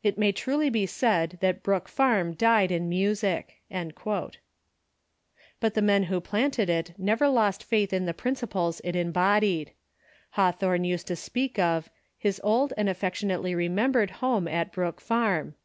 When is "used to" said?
10.84-11.16